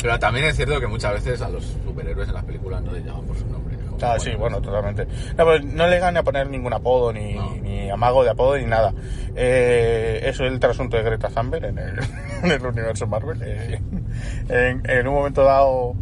[0.01, 3.05] Pero también es cierto que muchas veces a los superhéroes en las películas no les
[3.05, 3.77] llaman por su nombre.
[4.01, 5.07] Ah, sí, bueno, totalmente.
[5.37, 7.57] No, pero no le ni a poner ningún apodo, ni, No.
[7.61, 8.95] ni amago de apodo, ni nada.
[9.35, 11.99] Eh, eso es el trasunto de Greta Thunberg en el,
[12.45, 13.43] en el universo Marvel.
[13.43, 13.81] Eh,
[14.49, 15.95] en, en un momento dado,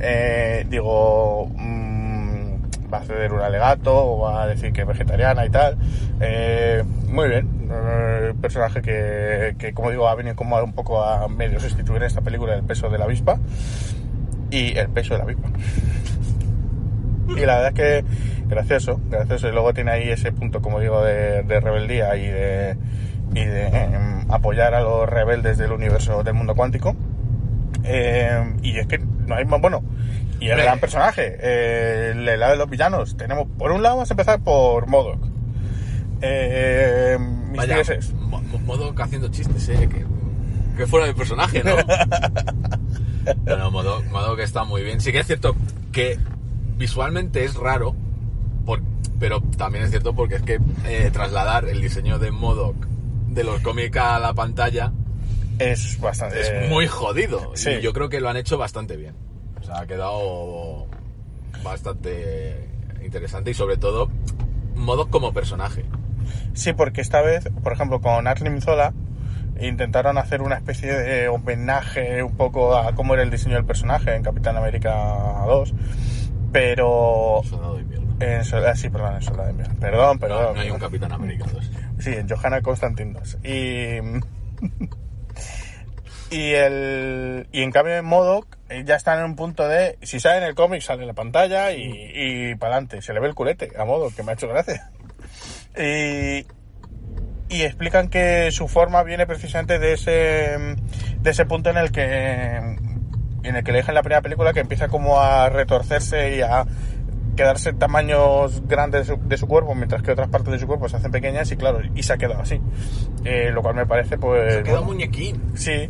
[0.00, 5.44] eh, digo, mm, va a ceder un alegato, o va a decir que es vegetariana
[5.44, 5.76] y tal.
[6.20, 7.68] Eh, muy bien.
[7.70, 12.06] Eh, personaje que, que, como digo, ha venido como un poco a medio sustituir en
[12.06, 13.38] esta película el peso de la avispa.
[14.50, 15.48] Y el peso de la avispa.
[17.36, 18.04] Y la verdad es que
[18.46, 19.48] gracioso, gracioso.
[19.48, 22.76] Y luego tiene ahí ese punto, como digo, de, de rebeldía y de,
[23.34, 26.94] y de em, apoyar a los rebeldes del universo del mundo cuántico.
[27.84, 29.82] Eh, y es que no hay más, bueno,
[30.40, 33.16] y el gran personaje, eh, el lado de los villanos.
[33.16, 35.18] Tenemos, por un lado, vamos a empezar por Modok.
[36.22, 37.18] Eh,
[37.50, 38.12] mis Vaya, dieces.
[38.14, 40.04] mo- mo- modo que haciendo chistes, eh, que,
[40.76, 41.76] que fuera de personaje, ¿no?
[43.46, 45.00] no, no, modo, modo que está muy bien.
[45.00, 45.54] Sí que es cierto
[45.92, 46.18] que
[46.76, 47.94] visualmente es raro,
[48.64, 48.82] por-
[49.20, 52.74] pero también es cierto porque es que eh, trasladar el diseño de Modoc
[53.28, 54.92] de los cómics a la pantalla
[55.58, 56.40] Es bastante.
[56.40, 57.52] es muy jodido.
[57.54, 57.70] sí.
[57.70, 59.14] Y yo creo que lo han hecho bastante bien.
[59.60, 60.86] O sea, ha quedado
[61.62, 62.68] bastante
[63.04, 64.10] interesante y sobre todo
[64.74, 65.84] Modoc como personaje.
[66.54, 68.92] Sí, porque esta vez, por ejemplo, con Arnim Zola
[69.60, 74.14] intentaron hacer una especie de homenaje un poco a cómo era el diseño del personaje
[74.16, 75.72] en Capitán América 2,
[76.52, 78.16] pero Soldado de invierno.
[78.20, 79.74] en Sol- ah, sí, perdón, en Soldado de Invierno.
[79.80, 80.42] Perdón, perdón.
[80.46, 81.70] No, no hay un Capitán América 2.
[82.00, 83.38] Sí, en Johanna Constantine 2.
[83.44, 83.98] Y.
[86.34, 87.46] Y el.
[87.52, 89.98] Y en cambio en Modoc eh, ya están en un punto de.
[90.02, 93.02] Si sale en el cómic, sale en la pantalla y, y para adelante.
[93.02, 94.90] Se le ve el culete a Modoc, que me ha hecho gracia.
[95.78, 96.44] Y.
[97.48, 100.58] Y explican que su forma viene precisamente de ese.
[101.20, 102.56] De ese punto en el que.
[103.44, 106.64] En el que le dejan la primera película que empieza como a retorcerse y a
[107.36, 110.88] quedarse tamaños grandes de su, de su cuerpo, mientras que otras partes de su cuerpo
[110.88, 112.60] se hacen pequeñas y claro, y se ha quedado así.
[113.24, 114.54] Eh, lo cual me parece pues...
[114.54, 115.42] Se queda bueno, muñequín.
[115.54, 115.88] Sí.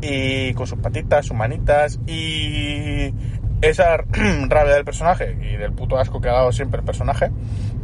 [0.00, 3.14] Y con sus patitas, sus manitas y
[3.60, 3.96] esa
[4.48, 7.30] rabia del personaje y del puto asco que ha dado siempre el personaje,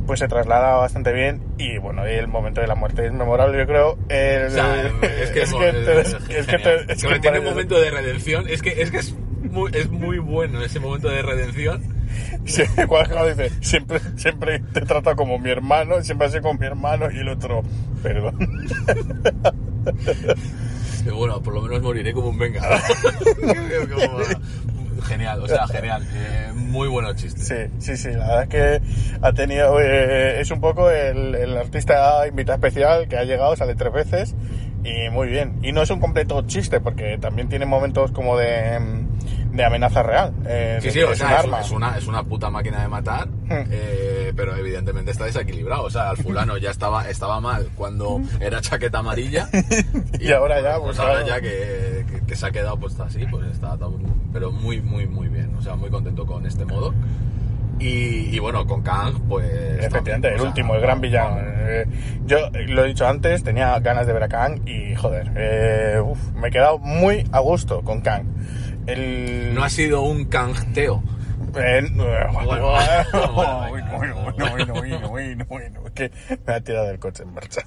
[0.06, 3.58] pues se traslada bastante bien y bueno, y el momento de la muerte es memorable,
[3.58, 3.98] yo creo.
[4.08, 4.82] El- O sea,
[5.22, 7.90] es que es, te- es es que te- es Que que tiene un momento de
[7.90, 8.46] redención.
[8.48, 11.97] Es que es, que es, muy, es muy bueno ese momento de redención.
[12.88, 17.18] Cuando dice, siempre, siempre te trata como mi hermano, siempre así con mi hermano y
[17.18, 17.62] el otro,
[18.02, 18.38] perdón.
[21.04, 22.80] Que bueno, por lo menos moriré como un vengador.
[25.06, 26.04] Genial, o sea, genial.
[26.12, 27.46] Eh, muy buenos chistes.
[27.46, 28.82] Sí, sí, sí, la verdad es que
[29.22, 33.76] ha tenido, eh, es un poco el, el artista invitado especial que ha llegado, sale
[33.76, 34.34] tres veces
[34.84, 35.58] y muy bien.
[35.62, 40.02] Y no es un completo chiste porque también tiene momentos como de, mm, de amenaza
[40.02, 40.32] real.
[40.46, 43.28] eh, Sí, sí, o es sea, es, es una, es una puta máquina de matar,
[43.50, 45.82] eh, pero evidentemente está desequilibrado.
[45.82, 49.48] O sea, al fulano ya estaba, estaba mal cuando era chaqueta amarilla.
[50.20, 51.26] Y ahora ya, pues, pues, ahora claro.
[51.28, 53.76] ya que, que- que se ha quedado puesto así, pues está
[54.32, 55.54] pero muy, muy, muy bien.
[55.58, 56.94] O sea, muy contento con este modo.
[57.80, 59.46] Y, y bueno, con Kang, pues.
[59.50, 61.36] Efectivamente, también, el o sea, último, el gran villano.
[61.40, 61.86] Eh,
[62.26, 66.18] yo lo he dicho antes, tenía ganas de ver a Kang y joder, eh, uf,
[66.32, 68.24] me he quedado muy a gusto con Kang.
[68.96, 71.02] No ha sido un canjeo.
[76.46, 77.62] Me ha tirado el coche en marcha.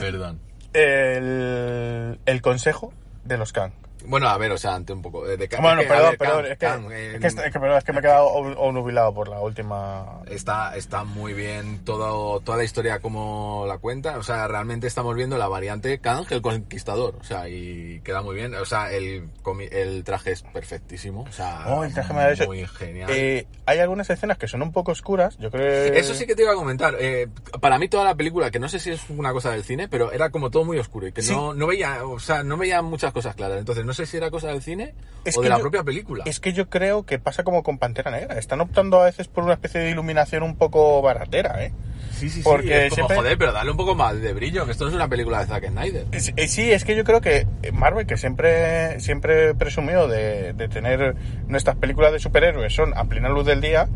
[0.00, 0.40] Perdón.
[0.72, 2.92] El, consejo
[3.24, 3.72] de los Kang.
[4.06, 6.18] Bueno, a ver, o sea, ante un poco de Kang- Bueno, es que, perdón, ver,
[6.18, 8.54] perdón, es que, Kang, es que, es que, perdón, es que me he quedado ob-
[8.58, 10.20] obnubilado por la última...
[10.26, 14.18] Está, está muy bien todo, toda la historia como la cuenta.
[14.18, 17.16] O sea, realmente estamos viendo la variante Kang, el conquistador.
[17.20, 18.54] O sea, y queda muy bien.
[18.54, 19.28] O sea, el,
[19.70, 21.22] el traje es perfectísimo.
[21.28, 22.48] O sea, Oh, el traje maravilloso.
[22.50, 23.08] muy genial.
[23.12, 25.94] Eh, hay algunas escenas que son un poco oscuras, yo creo...
[25.94, 26.94] Eso sí que te iba a comentar.
[27.00, 27.28] Eh,
[27.60, 30.12] para mí toda la película, que no sé si es una cosa del cine, pero
[30.12, 31.32] era como todo muy oscuro y que Sí.
[31.32, 33.58] no, no veía, o sea, no veía muchas cosas claras.
[33.58, 36.24] Entonces no sé si era cosa del cine Es o de la yo- propia película.
[36.26, 38.38] Es que yo creo que pasa como con Pantera Negra.
[38.38, 41.72] Están optando a veces por una especie de iluminación un poco baratera, ¿eh?
[42.12, 42.42] Sí, sí, sí.
[42.44, 44.90] porque es como, siempre- joder, pero dale un poco más de brillo, que esto no
[44.90, 46.06] es una película de Zack Snyder.
[46.12, 50.68] Es- eh, Sí, es que yo creo que Marvel, que siempre, siempre presumió de, de
[50.68, 51.16] tener
[51.48, 53.88] nuestras películas de superhéroes, son a plena luz del día,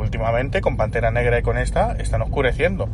[0.00, 2.88] últimamente con Pantera Negra y con esta, están oscureciendo.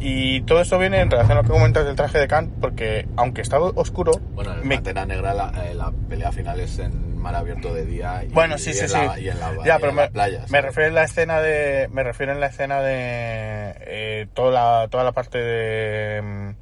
[0.00, 3.06] Y todo esto viene en relación a lo que comentas del traje de Khan, porque
[3.16, 7.12] aunque está oscuro, Bueno, en me- Pantera Negra la, eh, la pelea final es en
[7.20, 8.94] mar abierto de día y, Bueno, sí, y sí, en sí.
[8.96, 10.44] la- y en la, ya, y pero en me, la playa.
[10.50, 14.50] me refiero en la escena de, me refiero en la escena de eh, toda
[14.82, 16.54] la, toda la parte de, mm,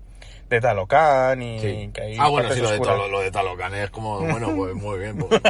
[0.51, 1.91] de Talocan y Sí.
[1.95, 2.81] que hay Ah, bueno, sí, lo de.
[2.81, 5.17] Talo- lo de Talocan es como, bueno, pues muy bien.
[5.17, 5.41] pues.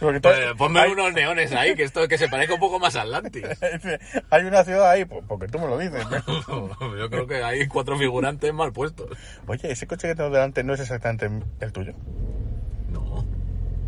[0.00, 2.78] Porque todo- Eh, ponme hay, unos neones ahí, que esto que se parezca un poco
[2.80, 3.44] más a Atlantis.
[4.30, 6.04] hay una ciudad ahí, pues, porque tú me lo dices.
[6.48, 6.96] ¿no?
[6.98, 9.08] Yo creo que hay cuatro figurantes mal puestos.
[9.46, 11.92] Oye, ese coche que tengo delante no es exactamente el tuyo.
[12.90, 13.24] No.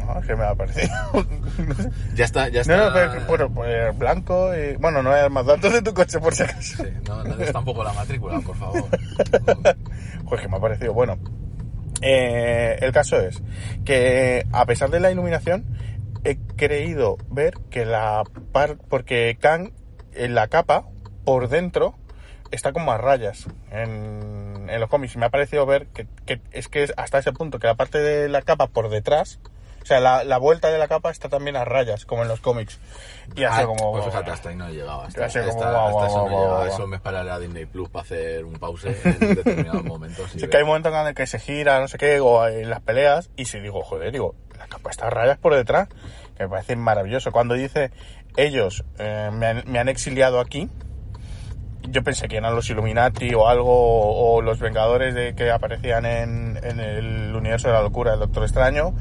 [0.07, 0.91] No, que me ha parecido.
[2.15, 2.77] Ya está, ya está.
[2.77, 4.77] no, no, pero bueno, pues blanco y...
[4.77, 6.83] Bueno, no es más datos de tu coche por si acaso.
[6.83, 8.85] Sí, no, no des tampoco la matrícula, por favor.
[10.29, 11.19] Pues que me ha parecido bueno.
[12.03, 13.43] Eh, el caso es
[13.85, 15.65] que a pesar de la iluminación
[16.25, 19.73] he creído ver que la par porque Kang
[20.15, 20.87] en la capa
[21.25, 21.97] por dentro
[22.51, 26.69] está como a rayas en, en los cómics me ha parecido ver que, que es
[26.69, 29.41] que es hasta ese punto que la parte de la capa por detrás
[29.83, 32.41] o sea la, la vuelta de la capa está también a rayas como en los
[32.41, 32.79] cómics
[33.35, 35.03] y así Ah, como Pues fíjate, hasta ahí no he llegado.
[35.03, 36.65] Hasta, Así como hasta- hasta eso no guau.
[36.67, 40.31] Eso me esperaré a Disney Plus para hacer un pause en determinados momentos.
[40.33, 42.81] Sí que hay momentos en el que se gira, no sé qué, o en las
[42.81, 45.89] peleas, y si digo, joder, digo, la capa está a rayas por detrás,
[46.37, 47.31] que me parece maravilloso.
[47.33, 47.91] Cuando dice,
[48.37, 50.69] ellos eh, me, han, me han exiliado aquí,
[51.89, 56.05] yo pensé que eran los Illuminati o algo, o, o los Vengadores de que aparecían
[56.05, 58.93] en, en el universo de la locura del Doctor Extraño,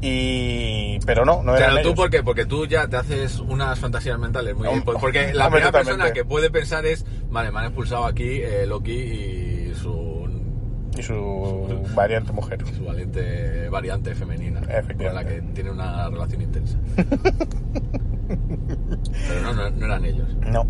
[0.00, 1.94] y pero no, no eran Pero tú, ellos.
[1.96, 2.22] ¿por qué?
[2.22, 6.24] Porque tú ya te haces unas fantasías mentales muy Hom- Porque la primera persona que
[6.24, 10.28] puede pensar es, vale, me han expulsado aquí eh, Loki y su,
[10.96, 12.64] Y su variante mujer.
[12.76, 16.78] su valiente variante femenina con la que tiene una relación intensa.
[18.28, 20.28] Pero no, no, no eran ellos.
[20.46, 20.66] No.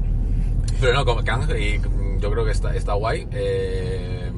[0.80, 1.80] Pero no, como Kang, y
[2.20, 3.26] yo creo que está, está guay.
[3.32, 4.30] eh,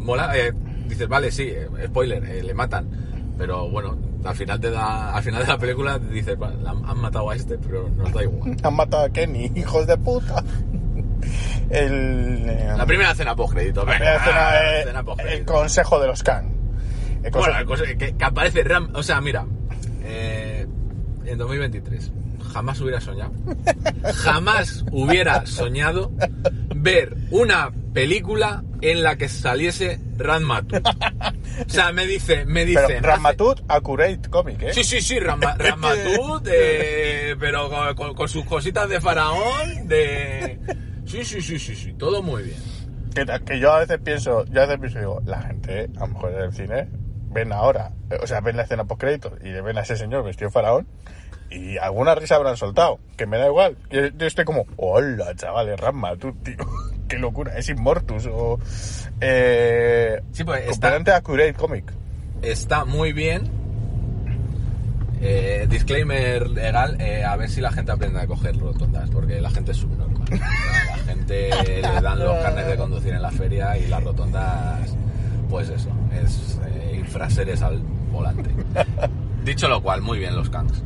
[0.00, 0.52] mola, eh,
[0.88, 2.88] dices, vale, sí, eh, spoiler, eh, le matan.
[3.36, 6.98] Pero bueno, al final te da, al final de la película dices, "Vale, la han
[7.00, 8.56] matado a este, pero nos da igual.
[8.62, 10.42] Han matado a Kenny, hijos de puta.
[11.70, 13.84] El, eh, La primera escena post crédito.
[13.84, 16.52] La primera escena, eh, escena el consejo de los Khan.
[17.22, 19.46] El Bueno, consejo- el cosa- que, que aparece Ram, o sea, mira,
[20.02, 20.66] eh,
[21.24, 22.12] en 2023
[22.52, 23.32] jamás hubiera soñado,
[24.14, 26.12] jamás hubiera soñado
[26.76, 30.86] ver una película en la que saliese Ranmatut.
[31.66, 34.72] O sea, me dice, me pero dice, Ramatut, accurate comic, ¿eh?
[34.74, 40.58] Sí, sí, sí, Rama- Ramatut, eh, pero con, con- con sus cositas de faraón, de...
[41.06, 42.56] Sí, sí, sí, sí, sí, todo muy bien.
[43.14, 46.08] Que, que yo a veces pienso, yo a veces pienso, digo, la gente, a lo
[46.08, 46.88] mejor en el cine,
[47.30, 50.24] ven ahora, eh, o sea, ven la escena post créditos y ven a ese señor
[50.24, 50.88] vestido de faraón
[51.50, 53.76] y alguna risa habrán soltado, que me da igual.
[53.90, 56.56] Yo, yo estoy como, hola, chavales, Ramatut, tío,
[57.08, 58.58] qué locura, es Immortus o...
[59.20, 61.92] Eh, Sí, pues está- accurate comic.
[62.42, 63.50] está muy bien.
[65.26, 69.50] Eh, disclaimer legal, eh, a ver si la gente aprende a coger rotondas, porque la
[69.50, 70.14] gente es subnormal.
[70.96, 74.94] La gente le dan los carnes de conducir en la feria y las rotondas,
[75.50, 75.90] pues eso,
[76.22, 77.78] es eh, infraseres al
[78.10, 78.50] volante.
[79.44, 80.82] Dicho lo cual, muy bien los Kangs.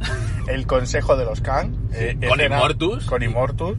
[0.49, 1.77] El consejo de los Khan.
[1.93, 3.05] eh, con escena- Immortus.
[3.07, 3.79] Con Immortus.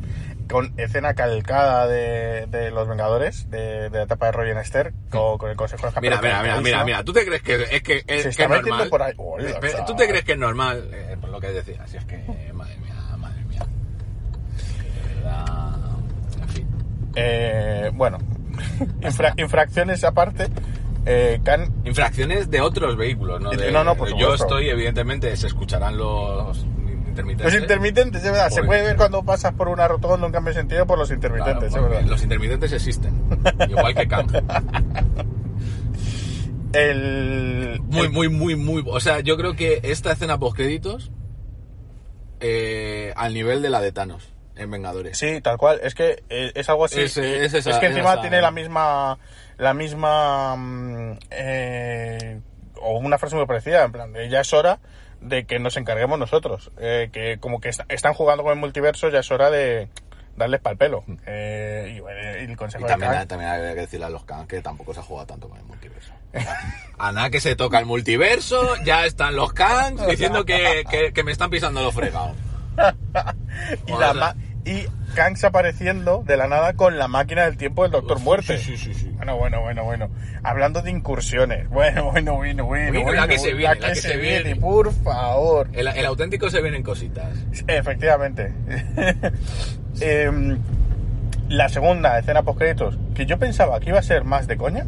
[0.50, 5.38] Con escena calcada de, de los Vengadores, de, de la etapa de Roy Esther, con,
[5.38, 8.04] con el consejo de Mira, mira, mira, mira, mira, ¿tú te crees que es que
[8.08, 8.90] es, Se que es normal?
[8.90, 9.14] por ahí.
[9.86, 10.90] ¿Tú te crees que es normal?
[10.92, 12.18] Eh, por lo que decía, si es que,
[12.54, 13.60] madre mía, madre mía.
[15.08, 15.76] De verdad,
[16.42, 16.68] en fin.
[17.16, 18.18] Eh, bueno,
[19.02, 20.48] infra- infracciones aparte,
[21.06, 23.52] eh, Khan Infracciones de otros vehículos, ¿no?
[23.52, 26.66] De- No, no, por Yo estoy, evidentemente, se escucharán los
[27.20, 27.54] intermitentes.
[27.54, 30.60] Los intermitentes, es verdad, se puede ver cuando pasas por una rotonda un cambio de
[30.60, 32.10] sentido por los Claro, intermitentes, es porque verdad.
[32.10, 33.14] los intermitentes existen,
[33.70, 34.08] igual que.
[36.74, 38.84] El, Muy, el- muy, muy, muy.
[38.88, 41.12] O sea, yo creo que esta escena post créditos
[43.16, 45.18] al nivel de la de Thanos en Vengadores.
[45.18, 45.80] Sí, tal cual.
[45.84, 47.02] Es que eh, es algo así.
[47.02, 49.18] Es, eh, es esa- que encima esa- tiene la misma.
[49.58, 50.56] La misma.
[50.58, 52.40] mm, eh,
[52.82, 53.84] o una frase muy parecida.
[53.84, 54.80] En plan, de ya es hora
[55.22, 56.72] de que nos encarguemos nosotros.
[56.80, 59.88] Eh, que como que est- están jugando con el multiverso, ya es hora de
[60.38, 61.04] darles pal pelo.
[61.26, 62.52] Eh, y, bueno, y el Mm.
[62.52, 65.02] Y consejo de también, hay- también hay que decirle a los Kang que tampoco se
[65.02, 66.14] ha jugado tanto con el multiverso.
[66.98, 71.24] A nada que se toca el multiverso, ya están los Kangs diciendo que, que- que
[71.24, 72.38] me están pisando los fregados.
[73.88, 74.14] y, la
[74.66, 74.86] y
[75.16, 78.58] Kangs apareciendo de la nada con la máquina del tiempo del Doctor Muerte.
[78.58, 79.10] Sí, sí, sí, sí.
[79.16, 80.10] Bueno, bueno, bueno, bueno.
[80.44, 81.68] Hablando de incursiones.
[81.80, 83.02] Bueno, bueno, bueno, bueno.
[83.02, 84.56] Bueno, la que se viene, la que se viene.
[84.56, 85.70] por favor.
[85.72, 87.38] El, el auténtico se vienen cositas.
[87.68, 88.54] Efectivamente.
[90.02, 90.58] Em,
[91.50, 94.86] la segunda escena post créditos, que yo pensaba que iba a ser más de coña,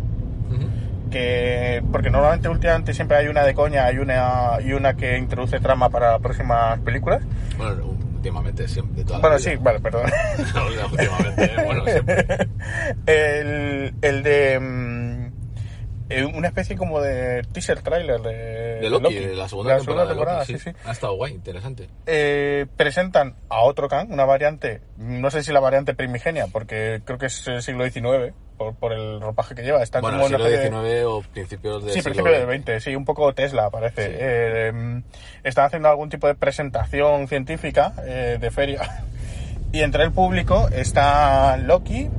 [1.10, 5.60] que porque normalmente últimamente siempre hay una de coña, hay una y una que introduce
[5.60, 7.24] trama para próximas películas.
[7.58, 8.98] Bueno, últimamente siempre.
[8.98, 10.06] De toda la Bueno, sí, vale, perdón.
[10.68, 11.64] Últimamente, ¿eh?
[11.66, 12.26] bueno, siempre.
[13.08, 15.32] el, el de mm,
[16.10, 20.10] eh, una especie como de teaser trailer de, De Loki, de la segunda temporada.
[20.10, 20.70] de Loki, sí, sí.
[20.86, 21.90] Ha estado guay, interesante.
[22.06, 27.18] Eh, presentan a otro Kang, una variante, no sé si la variante primigenia, porque creo
[27.18, 28.34] que es el siglo XIX,
[28.64, 29.82] por, por el ropaje que lleva.
[29.82, 32.50] Está Bueno, como siglo de- XIX o principios del Sí, siglo principio del XX.
[32.50, 34.06] 20, sí, un poco Tesla parece.
[34.08, 34.12] Sí.
[34.20, 35.04] Eh, mm,
[35.44, 38.82] están haciendo algún tipo de presentación científica eh, de feria.
[39.74, 42.10] Y entre el público está Loki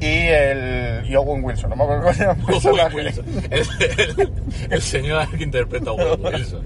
[0.00, 1.70] y el y Owen Wilson.
[1.70, 2.96] No me acuerdo cómo se llama el personaje.
[2.96, 3.24] Owen Wilson.
[3.52, 3.62] El,
[4.18, 4.32] el-
[4.72, 6.62] el señor que interpreta a Owen Wilson.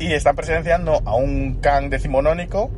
[0.00, 2.72] Y están presenciando a un Kang decimonónico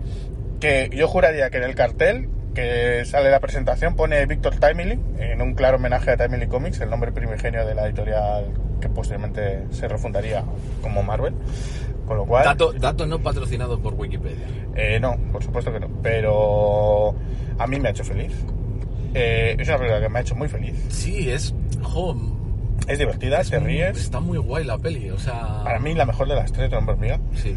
[0.61, 5.43] que yo juraría que en el cartel que sale la presentación pone Victor Timely, en
[5.43, 8.47] un claro homenaje a Timely Comics, el nombre primigenio de la editorial
[8.81, 10.43] que posteriormente se refundaría
[10.81, 11.35] como Marvel.
[12.07, 12.45] Con lo cual...
[12.45, 14.47] Dato, dato no patrocinado por Wikipedia.
[14.75, 15.89] Eh, no, por supuesto que no.
[16.03, 17.15] Pero
[17.59, 18.33] a mí me ha hecho feliz.
[19.13, 20.75] Eh, es una película que me ha hecho muy feliz.
[20.89, 21.55] Sí, es.
[21.83, 22.17] jo,
[22.89, 23.99] Es divertida, te ríes.
[23.99, 25.63] Está muy guay la peli, o sea.
[25.63, 27.21] Para mí la mejor de las tres, de.
[27.35, 27.55] Sí.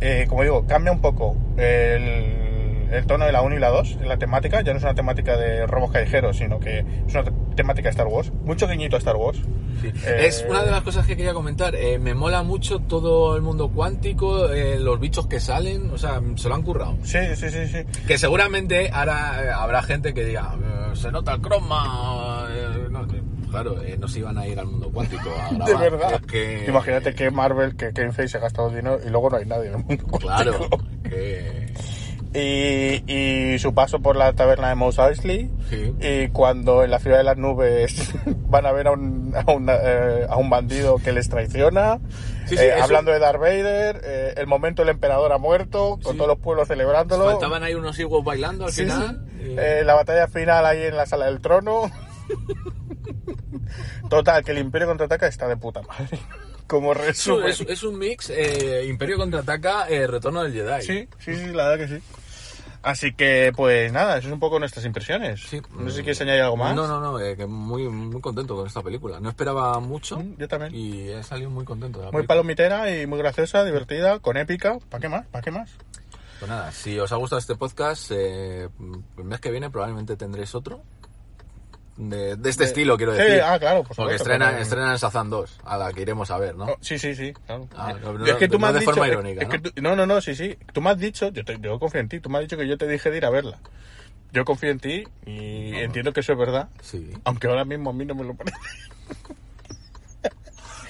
[0.00, 2.45] Eh, como digo, cambia un poco el,
[2.90, 4.60] el tono de la 1 y la 2 en la temática.
[4.62, 7.90] Ya no es una temática de robos callejeros, sino que es una te- temática de
[7.90, 8.32] Star Wars.
[8.44, 9.38] Mucho guiñito a Star Wars.
[9.80, 9.88] Sí.
[10.06, 11.74] Eh, Es una de las cosas que quería comentar.
[11.74, 16.20] Eh, me mola mucho todo el mundo cuántico, eh, los bichos que salen, o sea,
[16.36, 16.96] se lo han currado.
[17.02, 17.78] Sí, sí, sí, sí.
[18.06, 22.46] Que seguramente ahora eh, habrá gente que diga, "Eh, se nota el croma.
[22.50, 23.06] eh, no,
[23.50, 25.68] claro, eh, no se iban a ir al mundo cuántico a grabar.
[25.68, 26.20] De verdad.
[26.22, 29.44] Que- Imagínate que Marvel, que Kevin Feige se ha gastado dinero y luego no hay
[29.46, 30.04] nadie en el mundo.
[30.18, 30.78] Claro, cuántico.
[31.04, 31.66] que.
[32.38, 35.50] Y, y su paso por la taberna de Mos Eisley.
[35.70, 35.94] Sí.
[36.00, 39.68] Y cuando en la ciudad de las nubes van a ver a un, a un,
[39.70, 41.98] eh, a un bandido que les traiciona.
[42.46, 46.16] Sí, sí, eh, hablando de Darth Vader, eh, el momento el emperador ha muerto, con
[46.16, 47.24] todos los pueblos celebrándolo.
[47.24, 49.24] Faltaban ahí unos higos bailando al final.
[49.40, 51.90] Eh, la batalla final ahí en la sala del trono.
[54.08, 56.18] Total, que el Imperio contraataca está de puta madre.
[56.66, 57.46] Como resumen.
[57.48, 58.30] es- es un mix
[58.86, 60.82] Imperio contraataca, eh, Retorno del Jedi.
[60.82, 62.02] Sí, sí, sí, la verdad que sí.
[62.86, 65.40] Así que, pues nada, eso es un poco nuestras impresiones.
[65.42, 65.60] Sí.
[65.76, 66.74] No sé si quieres añadir algo más.
[66.76, 69.18] No, no, no, eh, que muy, muy contento con esta película.
[69.18, 70.72] No esperaba mucho Mm, Yo también.
[70.74, 71.98] y he salido muy contento.
[71.98, 72.28] De la Muy película.
[72.36, 74.78] palomitera y muy graciosa, divertida, con épica.
[74.88, 75.26] ¿Para qué más?
[75.26, 75.70] ¿Para qué más?
[76.38, 78.68] Pues nada, si os ha gustado este podcast, eh,
[79.18, 80.82] el mes que viene probablemente tendréis otro.
[81.96, 83.40] De, de este De- estilo, quiero Sí, decir.
[83.42, 86.54] ah, claro, por Porque estrenan, pero- estrenan Shazam 2, a la que iremos a ver,
[86.54, 86.64] ¿no?
[86.66, 87.68] Oh, sí, sí, sí, claro.
[87.74, 89.62] Ah, no, es que tú no me has de dicho, forma irónica, es que ¿no?
[89.62, 90.58] tú- no, no, no, sí, sí.
[90.74, 92.68] Tú me has dicho, yo, te, yo confío en ti, tú me has dicho que
[92.68, 93.58] yo te dije de ir a verla.
[94.32, 97.10] Yo confío en ti y entiendo que eso es verdad, Sí.
[97.24, 98.56] aunque ahora mismo a mí no me lo parece.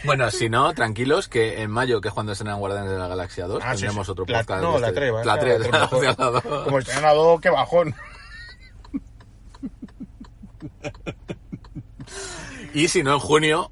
[0.04, 3.46] Bueno, si no, tranquilos, que en mayo, que es cuando estrenan Guardianes de la Galaxia
[3.46, 4.12] 2, Ah, sí, tendremos sí.
[4.12, 4.62] otro La- podcast.
[4.62, 6.04] no, de la este- 3, va, La la 3, tres la mejor.
[6.04, 6.42] la dos.
[6.64, 7.94] Como estrenado, qué bajón.
[12.74, 13.70] Y si no, en junio,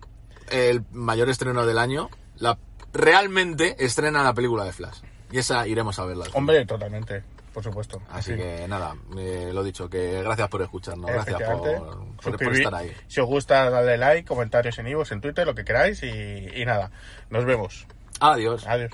[0.50, 2.58] el mayor estreno del año, la
[2.92, 4.98] realmente estrena la película de Flash.
[5.30, 6.26] Y esa iremos a verla.
[6.34, 7.22] Hombre, totalmente,
[7.52, 8.00] por supuesto.
[8.10, 8.36] Así Sí.
[8.38, 12.58] que nada, eh, lo dicho, que gracias por escucharnos, gracias por, por- por Suscribir.
[12.60, 12.92] estar ahí.
[13.08, 16.06] Si os gusta, dadle like, comentarios en iVoox, en Twitter, lo que queráis y,
[16.54, 16.90] y nada.
[17.30, 17.86] Nos vemos.
[18.20, 18.64] Adiós.
[18.66, 18.92] Adiós.